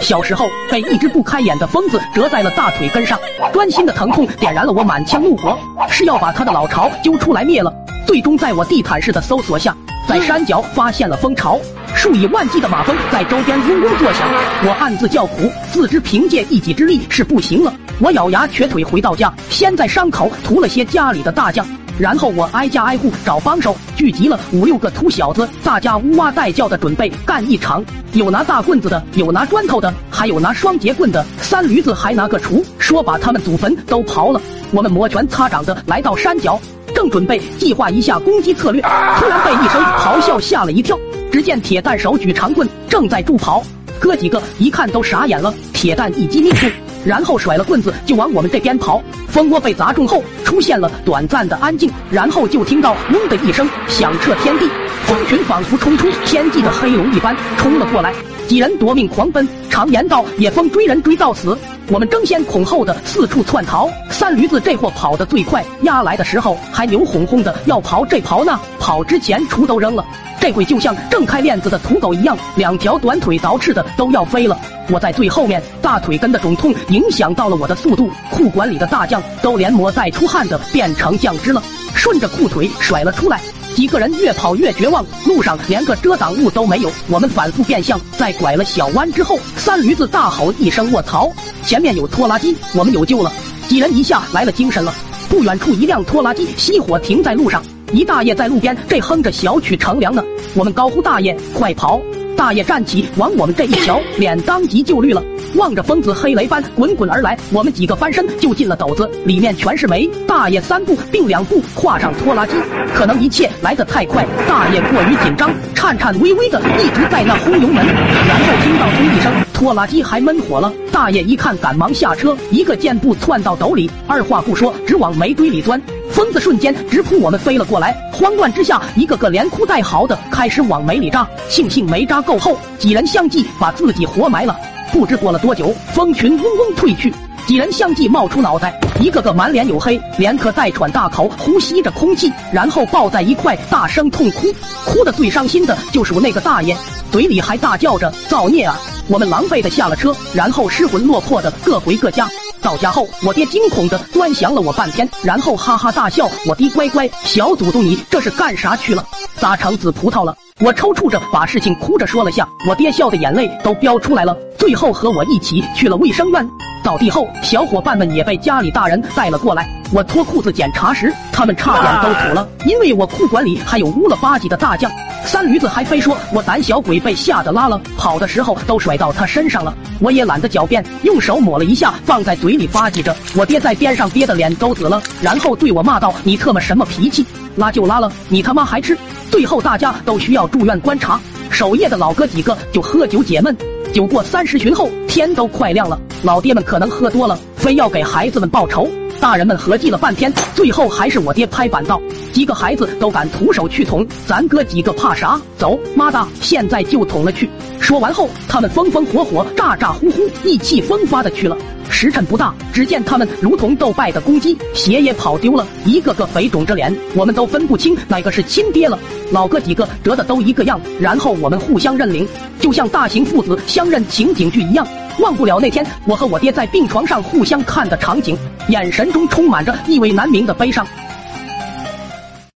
[0.00, 3.18] 小时候被一只不开眼的疯子折在了大腿根上，
[3.52, 7.72] 钻心的疼痛点燃了我满腔怒火，是要把他的老巢揪出来灭了。
[8.06, 9.76] 最终在我地毯式的搜索下，
[10.08, 11.58] 在山脚发现了蜂巢，
[11.94, 14.26] 数以万计的马蜂在周边嗡嗡作响。
[14.64, 17.72] 我暗自叫苦，自知凭借一己之力是不行了。
[18.00, 21.66] 我咬牙瘸腿回到家，先在伤口涂了些家里的大酱。
[21.98, 27.84] 然后我挨家挨户找帮手，聚集了五六个秃小子，大家呜哇带叫的准备干一场。
[28.12, 31.24] 有拿大棍子的，有拿砖头的，还有拿双节棍的。
[31.40, 34.40] 三驴子还拿个锄，说把他们祖坟都刨了。
[34.70, 36.60] 我们摩拳擦掌的来到山脚，
[36.94, 40.96] 正准备计划一下攻击策略，突然被一声咆哮吓了一跳。
[41.32, 43.62] 只见铁蛋手举长棍，正在助跑。
[43.98, 46.70] 哥几个一看都傻眼了，铁蛋一击命中。
[47.04, 54.68] 然后甩了棍子就往我们这边跑，蜂窝被砸中后出现了短暂的安静，然后就听到嗡的一声响彻天地，
[55.06, 58.12] 蜂群仿佛冲出天际的黑龙一般冲了过来，
[58.46, 59.46] 几人夺命狂奔。
[59.70, 61.56] 常言道，野蜂追人追到死，
[61.88, 63.88] 我们争先恐后的四处窜逃。
[64.10, 70.04] 三驴子这货跑得最快，压来的时候还牛哄哄的要刨这刨那，跑之前锄都扔了。
[70.40, 74.58] 这会就像挣开链子的土狗一样，两条短腿倒饬的都要飞了。
[74.90, 81.62] 我在最后面，大腿根的肿痛影响到了我的速度，裤管里的大酱都连磨带出汗的变成酱汁了，
[81.94, 83.40] 顺着裤腿甩了出来。
[83.74, 86.90] 几个人越跑越绝望，路上连个遮挡物都没有。
[87.08, 91.30] 我们反复变向，在拐了小弯之后，三驴子大吼一声：“卧槽！
[91.62, 93.30] 前面有拖拉机，我们有救了！”
[93.68, 94.94] 几人一下来了精神了。
[95.28, 97.62] 不远处一辆拖拉机熄火停在路上。
[97.92, 100.22] 一大爷在路边这哼着小曲乘凉呢，
[100.54, 102.00] 我们高呼大爷快跑！
[102.36, 105.22] 大爷站起往我们这一瞧，脸当即就绿了，
[105.56, 110.08] 望着疯子黑雷般滚滚而来，我们几个翻身就进了斗子，里面全是煤。
[110.26, 112.52] 大爷三步并两步跨上拖拉机，
[112.94, 120.72] 可能一切来得太快，大爷过于紧张，颤颤巍巍的一直在那轰油门，然后听到咚一声，拖拉机还闷火了。
[120.92, 125.80] 大爷一看，赶忙下车，一个箭步窜到斗里，二话不说，直往煤堆里钻。
[126.10, 131.26] 疯子瞬间直扑我们飞了过来，慌乱之下，一个个连哭带嚎的开始往煤里扎。
[131.48, 134.56] 庆幸煤扎够厚，几人相继把自己活埋了。
[134.90, 137.12] 不知过了多久，蜂群嗡嗡退去，
[137.46, 144.48] 几人相继冒出脑袋，一个个满脸黝黑，连咳带喘大口呼吸着空气，然后抱在一块大声痛哭。
[144.86, 146.76] 哭的最伤心的就是我那个大爷，
[147.12, 148.76] 嘴里还大叫着造孽啊！
[149.08, 152.28] 我们狼狈的下了车，然后失魂落魄的各回各家。
[152.60, 156.28] 到家后，我爹惊恐的端详了我半天，然后哈哈大笑。
[156.46, 159.04] 我爹乖乖，小祖宗你这是干啥去了？
[159.36, 160.36] 咋成紫葡萄了？
[160.60, 164.36] 我抽搐着把事情哭着说了下，我爹笑的眼泪都飙出来了。
[164.58, 166.48] 最后和我一起去了卫生院。
[166.82, 169.68] 倒地后，小伙伴们也被家里大人带了过来。
[169.92, 174.90] 我脱裤子检查时，他们差点都吐了，因为我裤管里还有乌了吧唧的大酱。
[175.28, 179.74] 三驴子还非说我胆小鬼被吓得拉了，跑的时候都甩到他身上了。
[180.00, 183.14] 我也懒得狡辩，用手抹了一下，放在嘴里吧唧着。
[183.36, 187.26] 我爹在边上憋得脸都紫了，然后对我骂道：“你特么什么脾气？
[187.56, 188.96] 拉就拉了，你他妈还吃！”
[189.30, 193.54] 最后大家都需要住院观察，守夜的老哥几个就喝酒解闷。
[193.92, 198.88] 酒过三十巡后，天都快亮了，老爹们可能喝多了，非要给孩子们报仇。
[199.20, 202.00] 大人们合计了半天，最后还是我爹拍板道
[202.32, 205.40] ：“几个孩子都敢徒手去捅，咱哥几个怕啥？
[205.56, 207.48] 走，妈的，现在就捅了去！”
[207.78, 211.56] 说完后，他们风风火火、咋咋呼呼、意气风发的去了。
[211.88, 218.98] 时辰不大，只见他们如同斗败的公鸡，鞋也跑丢了，一个个肥肿着脸，我们都分不清哪个是亲爹了。
[219.30, 222.26] 老哥几个折的都一个样，然后我们互相认领，
[222.58, 224.86] 就像大型父子相认情景剧一样。
[225.18, 228.36] 忘不了那天我和我爹在病床上互相看的场景，
[228.68, 230.86] 眼神中充满着意味难明的悲伤。